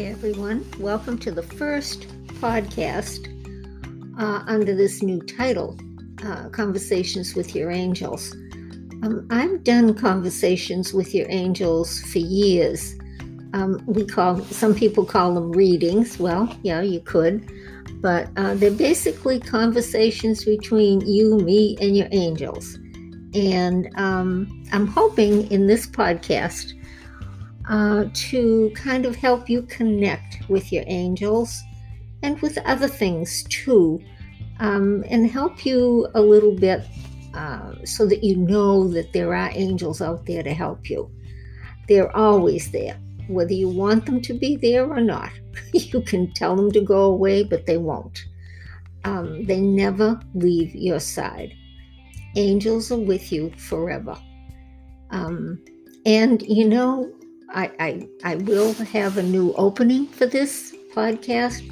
Hi, 0.00 0.06
everyone. 0.06 0.64
Welcome 0.78 1.18
to 1.18 1.30
the 1.30 1.42
first 1.42 2.08
podcast 2.40 3.28
uh, 4.18 4.42
under 4.46 4.74
this 4.74 5.02
new 5.02 5.20
title 5.20 5.78
uh, 6.24 6.48
Conversations 6.48 7.34
with 7.34 7.54
Your 7.54 7.70
Angels. 7.70 8.32
Um, 9.02 9.26
I've 9.28 9.62
done 9.62 9.92
conversations 9.92 10.94
with 10.94 11.14
your 11.14 11.26
angels 11.28 12.00
for 12.04 12.18
years. 12.18 12.98
Um, 13.52 13.84
we 13.86 14.06
call 14.06 14.40
some 14.44 14.74
people 14.74 15.04
call 15.04 15.34
them 15.34 15.52
readings. 15.52 16.18
Well, 16.18 16.48
yeah, 16.62 16.80
you 16.80 17.00
could, 17.00 17.52
but 18.00 18.30
uh, 18.38 18.54
they're 18.54 18.70
basically 18.70 19.38
conversations 19.38 20.46
between 20.46 21.02
you, 21.02 21.36
me, 21.40 21.76
and 21.78 21.94
your 21.94 22.08
angels. 22.10 22.78
And 23.34 23.90
um, 23.96 24.64
I'm 24.72 24.86
hoping 24.86 25.50
in 25.50 25.66
this 25.66 25.86
podcast 25.86 26.72
uh, 27.70 28.06
to 28.12 28.70
kind 28.74 29.06
of 29.06 29.14
help 29.14 29.48
you 29.48 29.62
connect 29.62 30.48
with 30.48 30.72
your 30.72 30.82
angels 30.88 31.62
and 32.22 32.40
with 32.42 32.58
other 32.66 32.88
things 32.88 33.44
too, 33.44 34.02
um, 34.58 35.04
and 35.08 35.30
help 35.30 35.64
you 35.64 36.08
a 36.14 36.20
little 36.20 36.54
bit 36.54 36.82
uh, 37.32 37.72
so 37.84 38.06
that 38.06 38.24
you 38.24 38.36
know 38.36 38.88
that 38.88 39.12
there 39.12 39.34
are 39.34 39.50
angels 39.54 40.02
out 40.02 40.26
there 40.26 40.42
to 40.42 40.52
help 40.52 40.90
you. 40.90 41.08
They're 41.86 42.14
always 42.14 42.72
there, 42.72 42.98
whether 43.28 43.52
you 43.52 43.68
want 43.68 44.04
them 44.04 44.20
to 44.22 44.34
be 44.34 44.56
there 44.56 44.84
or 44.84 45.00
not. 45.00 45.30
you 45.72 46.02
can 46.02 46.32
tell 46.34 46.56
them 46.56 46.72
to 46.72 46.80
go 46.80 47.04
away, 47.04 47.44
but 47.44 47.66
they 47.66 47.78
won't. 47.78 48.24
Um, 49.04 49.46
they 49.46 49.60
never 49.60 50.20
leave 50.34 50.74
your 50.74 51.00
side. 51.00 51.54
Angels 52.34 52.90
are 52.90 52.98
with 52.98 53.30
you 53.32 53.52
forever. 53.56 54.18
Um, 55.10 55.62
and 56.04 56.42
you 56.42 56.68
know, 56.68 57.12
I, 57.52 57.70
I, 57.80 58.08
I 58.24 58.34
will 58.36 58.72
have 58.74 59.18
a 59.18 59.22
new 59.22 59.52
opening 59.54 60.06
for 60.06 60.26
this 60.26 60.74
podcast, 60.94 61.62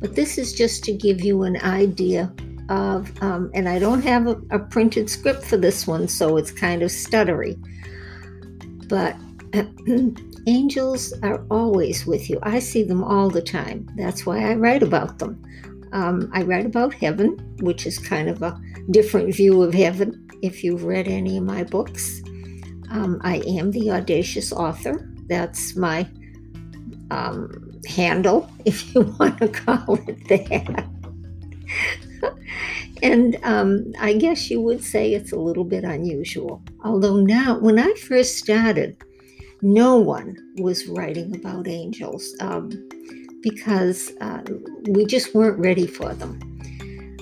but 0.00 0.14
this 0.14 0.38
is 0.38 0.52
just 0.52 0.84
to 0.84 0.92
give 0.92 1.20
you 1.22 1.42
an 1.42 1.56
idea 1.62 2.32
of, 2.68 3.10
um, 3.22 3.50
and 3.54 3.68
I 3.68 3.78
don't 3.78 4.02
have 4.02 4.26
a, 4.26 4.40
a, 4.50 4.58
printed 4.58 5.08
script 5.08 5.44
for 5.44 5.56
this 5.56 5.86
one, 5.86 6.08
so 6.08 6.36
it's 6.36 6.50
kind 6.50 6.82
of 6.82 6.90
stuttery. 6.90 7.56
But 8.88 9.16
angels 10.46 11.12
are 11.22 11.44
always 11.50 12.06
with 12.06 12.28
you. 12.28 12.38
I 12.42 12.58
see 12.58 12.82
them 12.82 13.04
all 13.04 13.30
the 13.30 13.42
time. 13.42 13.88
That's 13.96 14.26
why 14.26 14.50
I 14.50 14.54
write 14.54 14.82
about 14.82 15.18
them. 15.18 15.42
Um, 15.92 16.30
I 16.32 16.42
write 16.42 16.66
about 16.66 16.94
heaven, 16.94 17.38
which 17.60 17.86
is 17.86 17.98
kind 17.98 18.28
of 18.28 18.42
a 18.42 18.60
different 18.90 19.34
view 19.34 19.62
of 19.62 19.72
heaven 19.72 20.28
if 20.42 20.62
you've 20.64 20.84
read 20.84 21.08
any 21.08 21.36
of 21.38 21.44
my 21.44 21.64
books. 21.64 22.22
Um, 22.90 23.20
I 23.22 23.36
am 23.46 23.70
the 23.70 23.90
audacious 23.90 24.52
author. 24.52 25.08
That's 25.28 25.76
my 25.76 26.08
um, 27.10 27.80
handle, 27.86 28.50
if 28.64 28.94
you 28.94 29.02
want 29.18 29.38
to 29.38 29.48
call 29.48 29.98
it 30.06 30.28
that. 30.28 30.86
and 33.02 33.36
um, 33.42 33.92
I 34.00 34.14
guess 34.14 34.50
you 34.50 34.60
would 34.60 34.82
say 34.82 35.12
it's 35.12 35.32
a 35.32 35.38
little 35.38 35.64
bit 35.64 35.84
unusual. 35.84 36.62
Although 36.84 37.16
now, 37.16 37.58
when 37.58 37.78
I 37.78 37.92
first 37.94 38.38
started, 38.38 38.96
no 39.62 39.96
one 39.98 40.36
was 40.58 40.86
writing 40.86 41.34
about 41.34 41.66
angels 41.66 42.34
um, 42.40 42.70
because 43.42 44.12
uh, 44.20 44.42
we 44.88 45.04
just 45.06 45.34
weren't 45.34 45.58
ready 45.58 45.86
for 45.86 46.14
them. 46.14 46.40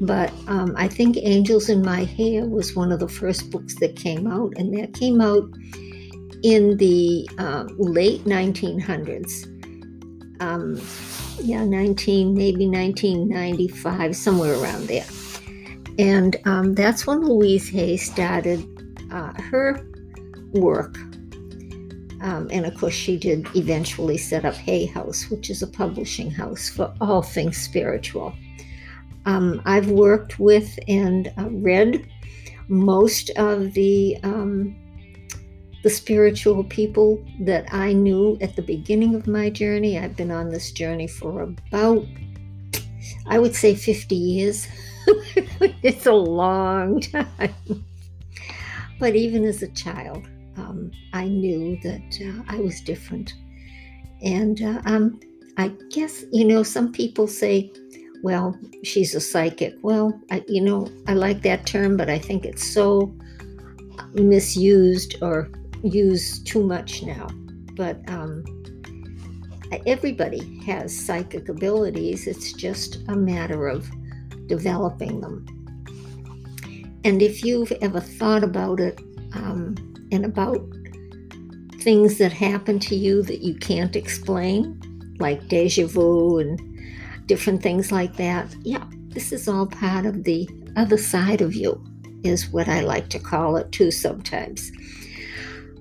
But 0.00 0.30
um, 0.46 0.74
I 0.76 0.88
think 0.88 1.16
Angels 1.16 1.70
in 1.70 1.82
My 1.82 2.04
Hair 2.04 2.44
was 2.44 2.76
one 2.76 2.92
of 2.92 3.00
the 3.00 3.08
first 3.08 3.50
books 3.50 3.76
that 3.76 3.96
came 3.96 4.26
out, 4.26 4.52
and 4.56 4.76
that 4.76 4.92
came 4.92 5.20
out 5.22 5.48
in 6.42 6.76
the 6.76 7.28
uh, 7.38 7.64
late 7.78 8.24
1900s. 8.24 9.52
Um, 10.40 10.80
yeah, 11.40 11.64
19, 11.64 12.34
maybe 12.34 12.66
1995, 12.66 14.16
somewhere 14.16 14.54
around 14.60 14.86
there. 14.88 15.06
And 15.98 16.36
um, 16.44 16.74
that's 16.74 17.06
when 17.06 17.22
Louise 17.24 17.68
Hay 17.70 17.96
started 17.96 18.64
uh, 19.10 19.32
her 19.42 19.80
work. 20.52 20.96
Um, 22.22 22.48
and 22.50 22.66
of 22.66 22.74
course, 22.76 22.94
she 22.94 23.16
did 23.16 23.46
eventually 23.54 24.18
set 24.18 24.44
up 24.44 24.54
Hay 24.54 24.86
House, 24.86 25.30
which 25.30 25.50
is 25.50 25.62
a 25.62 25.66
publishing 25.66 26.30
house 26.30 26.68
for 26.68 26.92
all 27.00 27.22
things 27.22 27.56
spiritual. 27.58 28.34
Um, 29.26 29.60
I've 29.64 29.90
worked 29.90 30.38
with 30.38 30.78
and 30.88 31.32
uh, 31.38 31.48
read 31.50 32.06
most 32.68 33.30
of 33.30 33.72
the 33.74 34.16
um, 34.22 34.76
the 35.82 35.90
spiritual 35.90 36.64
people 36.64 37.24
that 37.40 37.72
I 37.72 37.92
knew 37.92 38.38
at 38.40 38.56
the 38.56 38.62
beginning 38.62 39.14
of 39.14 39.26
my 39.26 39.50
journey. 39.50 39.98
I've 39.98 40.16
been 40.16 40.30
on 40.30 40.50
this 40.50 40.72
journey 40.72 41.06
for 41.06 41.42
about, 41.42 42.04
I 43.26 43.38
would 43.38 43.54
say, 43.54 43.74
50 43.74 44.14
years. 44.14 44.66
it's 45.82 46.06
a 46.06 46.12
long 46.12 47.00
time. 47.00 47.84
But 48.98 49.14
even 49.14 49.44
as 49.44 49.62
a 49.62 49.68
child, 49.68 50.26
um, 50.56 50.90
I 51.12 51.28
knew 51.28 51.78
that 51.82 52.18
uh, 52.20 52.42
I 52.48 52.58
was 52.58 52.80
different. 52.80 53.34
And 54.22 54.60
uh, 54.62 54.80
um, 54.86 55.20
I 55.58 55.68
guess, 55.90 56.24
you 56.32 56.44
know, 56.44 56.62
some 56.62 56.92
people 56.92 57.26
say, 57.26 57.70
well, 58.22 58.58
she's 58.82 59.14
a 59.14 59.20
psychic. 59.20 59.74
Well, 59.82 60.18
I, 60.30 60.42
you 60.48 60.62
know, 60.62 60.88
I 61.06 61.12
like 61.12 61.42
that 61.42 61.66
term, 61.66 61.96
but 61.96 62.08
I 62.08 62.18
think 62.18 62.44
it's 62.44 62.66
so 62.66 63.14
misused 64.14 65.16
or 65.22 65.50
use 65.82 66.38
too 66.40 66.62
much 66.62 67.02
now, 67.02 67.28
but 67.74 68.00
um, 68.08 68.44
everybody 69.86 70.60
has 70.64 70.96
psychic 70.96 71.48
abilities. 71.48 72.26
It's 72.26 72.52
just 72.52 72.98
a 73.08 73.16
matter 73.16 73.68
of 73.68 73.88
developing 74.46 75.20
them. 75.20 75.46
And 77.04 77.22
if 77.22 77.44
you've 77.44 77.72
ever 77.82 78.00
thought 78.00 78.42
about 78.42 78.80
it 78.80 79.00
um, 79.32 79.76
and 80.10 80.24
about 80.24 80.60
things 81.80 82.18
that 82.18 82.32
happen 82.32 82.80
to 82.80 82.96
you 82.96 83.22
that 83.22 83.42
you 83.42 83.54
can't 83.54 83.94
explain, 83.94 84.80
like 85.20 85.46
deja 85.48 85.86
vu 85.86 86.38
and 86.40 86.60
different 87.26 87.62
things 87.62 87.92
like 87.92 88.16
that, 88.16 88.54
yeah, 88.62 88.84
this 89.08 89.32
is 89.32 89.48
all 89.48 89.66
part 89.66 90.04
of 90.04 90.24
the 90.24 90.48
other 90.76 90.98
side 90.98 91.40
of 91.40 91.54
you, 91.54 91.80
is 92.24 92.50
what 92.50 92.68
I 92.68 92.80
like 92.80 93.08
to 93.10 93.18
call 93.18 93.56
it 93.56 93.70
too 93.72 93.90
sometimes. 93.90 94.72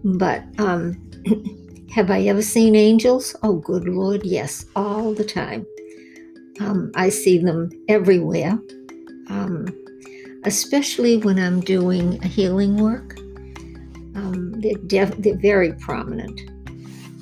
But 0.03 0.43
um, 0.59 1.01
have 1.91 2.11
I 2.11 2.21
ever 2.23 2.41
seen 2.41 2.75
angels? 2.75 3.35
Oh, 3.43 3.55
good 3.55 3.87
Lord, 3.87 4.23
yes, 4.23 4.65
all 4.75 5.13
the 5.13 5.23
time. 5.23 5.65
Um, 6.59 6.91
I 6.95 7.09
see 7.09 7.37
them 7.37 7.69
everywhere, 7.89 8.59
um, 9.29 9.67
especially 10.43 11.17
when 11.17 11.37
I'm 11.37 11.59
doing 11.59 12.21
healing 12.21 12.77
work. 12.77 13.17
Um, 14.15 14.53
they're, 14.61 14.77
def- 14.87 15.17
they're 15.17 15.37
very 15.37 15.73
prominent. 15.73 16.39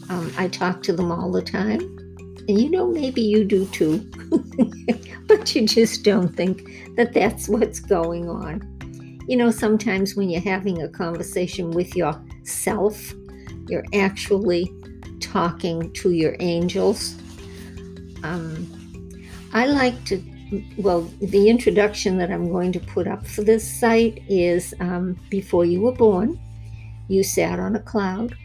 Um, 0.09 0.31
I 0.37 0.47
talk 0.47 0.83
to 0.83 0.93
them 0.93 1.11
all 1.11 1.31
the 1.31 1.41
time. 1.41 1.81
And 2.47 2.59
you 2.59 2.69
know, 2.69 2.87
maybe 2.87 3.21
you 3.21 3.45
do 3.45 3.65
too, 3.67 3.99
but 5.27 5.55
you 5.55 5.65
just 5.65 6.03
don't 6.03 6.35
think 6.35 6.95
that 6.97 7.13
that's 7.13 7.47
what's 7.47 7.79
going 7.79 8.29
on. 8.29 8.69
You 9.27 9.37
know, 9.37 9.49
sometimes 9.49 10.15
when 10.15 10.29
you're 10.29 10.41
having 10.41 10.81
a 10.81 10.89
conversation 10.89 11.71
with 11.71 11.95
yourself, 12.43 13.13
you're 13.67 13.85
actually 13.93 14.69
talking 15.21 15.91
to 15.93 16.11
your 16.11 16.35
angels. 16.39 17.15
Um, 18.23 18.69
I 19.53 19.65
like 19.65 20.03
to, 20.05 20.21
well, 20.77 21.01
the 21.21 21.49
introduction 21.49 22.17
that 22.17 22.31
I'm 22.31 22.51
going 22.51 22.73
to 22.73 22.79
put 22.79 23.07
up 23.07 23.25
for 23.25 23.43
this 23.43 23.79
site 23.79 24.21
is 24.27 24.73
um, 24.79 25.17
before 25.29 25.63
you 25.65 25.81
were 25.81 25.93
born, 25.93 26.39
you 27.07 27.23
sat 27.23 27.59
on 27.59 27.75
a 27.75 27.79
cloud 27.79 28.35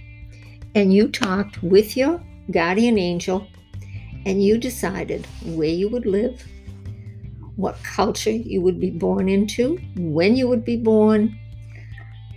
and 0.75 0.93
you 0.93 1.09
talked 1.09 1.63
with 1.63 1.97
your 1.97 2.23
guardian 2.51 2.99
angel 2.99 3.47
and 4.27 4.43
you 4.43 4.59
decided 4.59 5.27
where 5.45 5.69
you 5.69 5.89
would 5.89 6.07
live 6.07 6.45
what 7.57 7.83
culture 7.83 8.31
you 8.31 8.61
would 8.61 8.79
be 8.79 8.91
born 8.91 9.29
into, 9.29 9.79
when 9.97 10.37
you 10.37 10.47
would 10.47 10.65
be 10.65 10.77
born, 10.77 11.37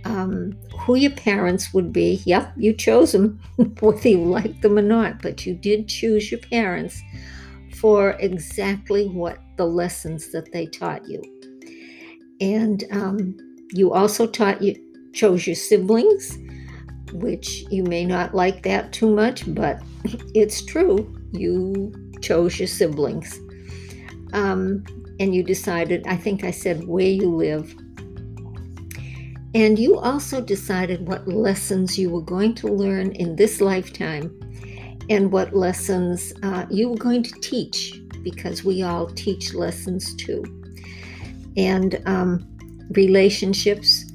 um, 0.06 0.58
who 0.80 0.96
your 0.96 1.12
parents 1.12 1.74
would 1.74 1.92
be. 1.94 2.22
Yep, 2.26 2.54
you 2.58 2.74
chose 2.74 3.12
them, 3.12 3.40
whether 3.80 4.10
you 4.10 4.24
liked 4.24 4.62
them 4.62 4.78
or 4.78 4.84
not, 4.84 5.22
but 5.22 5.46
you 5.46 5.54
did 5.54 5.88
choose 5.88 6.32
your 6.32 6.40
parents 6.40 7.02
for 7.76 8.12
exactly 8.20 9.08
what 9.08 9.40
the 9.58 9.66
lessons 9.66 10.32
that 10.32 10.52
they 10.52 10.66
taught 10.68 11.08
you. 11.08 11.22
And 12.40 12.84
um, 12.92 13.38
you 13.72 13.94
also 13.94 14.28
taught 14.28 14.62
you 14.62 14.76
chose 15.14 15.46
your 15.46 15.56
siblings, 15.56 16.38
which 17.14 17.64
you 17.70 17.84
may 17.84 18.06
not 18.06 18.34
like 18.34 18.64
that 18.64 18.94
too 18.94 19.14
much, 19.14 19.44
but 19.54 19.82
it's 20.34 20.66
true. 20.66 21.16
You 21.32 21.94
chose 22.22 22.60
your 22.60 22.68
siblings. 22.68 23.40
Um, 24.34 24.84
and 25.20 25.36
you 25.36 25.44
decided, 25.44 26.06
I 26.08 26.16
think 26.16 26.44
I 26.44 26.52
said, 26.52 26.88
where 26.88 27.06
you 27.06 27.30
live. 27.30 27.76
And 29.54 29.78
you 29.78 30.00
also 30.00 30.40
decided 30.40 31.08
what 31.08 31.28
lessons 31.28 32.00
you 32.00 32.10
were 32.10 32.22
going 32.22 32.56
to 32.56 32.68
learn 32.68 33.12
in 33.12 33.36
this 33.36 33.60
lifetime 33.60 34.38
and 35.10 35.32
what 35.32 35.54
lessons 35.54 36.32
uh, 36.42 36.66
you 36.70 36.90
were 36.90 36.98
going 36.98 37.24
to 37.24 37.34
teach, 37.42 38.02
because 38.24 38.64
we 38.64 38.82
all 38.82 39.08
teach 39.08 39.54
lessons 39.54 40.16
too. 40.16 40.44
And 41.58 42.02
um, 42.06 42.48
relationships, 42.92 44.06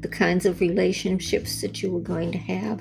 the 0.00 0.08
kinds 0.08 0.46
of 0.46 0.60
relationships 0.60 1.60
that 1.62 1.82
you 1.82 1.90
were 1.90 2.00
going 2.00 2.30
to 2.30 2.38
have. 2.38 2.78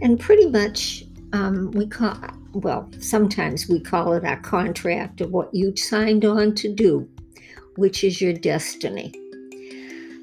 And 0.00 0.18
pretty 0.18 0.46
much, 0.46 1.04
um, 1.34 1.70
we 1.72 1.86
call, 1.86 2.16
well, 2.54 2.88
sometimes 3.00 3.68
we 3.68 3.78
call 3.78 4.14
it 4.14 4.24
our 4.24 4.40
contract 4.40 5.20
of 5.20 5.32
what 5.32 5.54
you 5.54 5.76
signed 5.76 6.24
on 6.24 6.54
to 6.54 6.72
do, 6.72 7.06
which 7.76 8.04
is 8.04 8.22
your 8.22 8.32
destiny. 8.32 9.12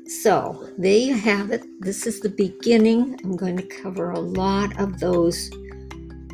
So 0.07 0.69
there 0.77 0.97
you 0.97 1.15
have 1.15 1.51
it. 1.51 1.63
This 1.79 2.05
is 2.05 2.19
the 2.19 2.29
beginning. 2.29 3.19
I'm 3.23 3.35
going 3.35 3.57
to 3.57 3.63
cover 3.63 4.11
a 4.11 4.19
lot 4.19 4.79
of 4.79 4.99
those 4.99 5.49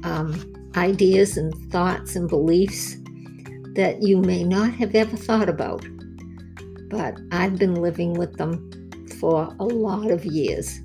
um, 0.03 0.53
ideas 0.75 1.37
and 1.37 1.53
thoughts 1.71 2.15
and 2.15 2.27
beliefs 2.27 2.97
that 3.75 4.01
you 4.01 4.17
may 4.17 4.43
not 4.43 4.73
have 4.73 4.95
ever 4.95 5.15
thought 5.15 5.49
about, 5.49 5.85
but 6.89 7.19
I've 7.31 7.57
been 7.57 7.75
living 7.75 8.13
with 8.13 8.37
them 8.37 8.89
for 9.19 9.55
a 9.59 9.65
lot 9.65 10.09
of 10.09 10.25
years. 10.25 10.79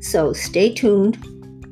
So 0.00 0.32
stay 0.32 0.72
tuned. 0.72 1.16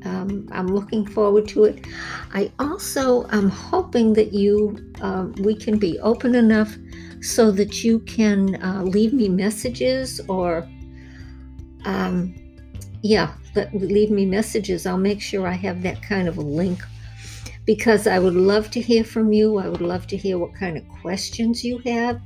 Um, 0.06 0.48
I'm 0.52 0.68
looking 0.68 1.04
forward 1.04 1.48
to 1.48 1.64
it. 1.64 1.84
I 2.32 2.52
also 2.58 3.26
am 3.30 3.48
hoping 3.48 4.12
that 4.14 4.32
you 4.32 4.92
uh, 5.00 5.26
we 5.38 5.54
can 5.54 5.78
be 5.78 5.98
open 5.98 6.34
enough 6.34 6.76
so 7.20 7.50
that 7.50 7.82
you 7.82 7.98
can 8.00 8.62
uh, 8.62 8.82
leave 8.82 9.12
me 9.12 9.28
messages 9.28 10.20
or, 10.28 10.68
um, 11.84 12.34
yeah, 13.02 13.34
leave 13.72 14.10
me 14.10 14.26
messages. 14.26 14.86
I'll 14.86 14.96
make 14.98 15.20
sure 15.20 15.46
I 15.46 15.54
have 15.54 15.82
that 15.82 16.02
kind 16.02 16.28
of 16.28 16.38
a 16.38 16.42
link 16.42 16.78
because 17.64 18.06
I 18.06 18.18
would 18.20 18.34
love 18.34 18.70
to 18.72 18.80
hear 18.80 19.02
from 19.02 19.32
you. 19.32 19.58
I 19.58 19.68
would 19.68 19.80
love 19.80 20.06
to 20.08 20.16
hear 20.16 20.38
what 20.38 20.54
kind 20.54 20.76
of 20.76 20.84
questions 21.02 21.64
you 21.64 21.78
have. 21.78 22.20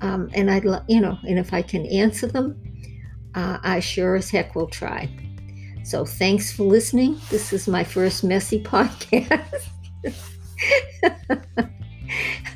Um, 0.00 0.30
and 0.32 0.50
I'd, 0.50 0.64
lo- 0.64 0.84
you 0.88 1.00
know, 1.00 1.18
and 1.24 1.38
if 1.38 1.52
I 1.52 1.62
can 1.62 1.84
answer 1.86 2.28
them, 2.28 2.56
uh, 3.34 3.58
I 3.62 3.80
sure 3.80 4.14
as 4.14 4.30
heck 4.30 4.54
will 4.54 4.68
try. 4.68 5.08
So 5.84 6.04
thanks 6.04 6.52
for 6.52 6.64
listening. 6.64 7.20
This 7.30 7.52
is 7.52 7.66
my 7.66 7.84
first 7.84 8.24
messy 8.24 8.62
podcast. 8.62 9.68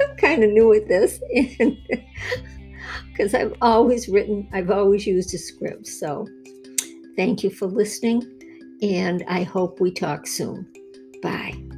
I'm 0.00 0.17
kind 0.19 0.44
of 0.44 0.50
new 0.50 0.73
at 0.75 0.88
this 0.88 1.21
because 3.12 3.35
I've 3.35 3.55
always 3.62 4.09
written, 4.09 4.49
I've 4.53 4.71
always 4.71 5.06
used 5.06 5.35
a 5.35 5.38
script. 5.38 5.87
So 5.87 6.26
thank 7.17 7.43
you 7.43 7.50
for 7.50 7.67
listening, 7.67 8.23
and 8.82 9.25
I 9.29 9.43
hope 9.43 9.81
we 9.81 9.91
talk 9.91 10.26
soon. 10.26 10.67
Bye. 11.23 11.74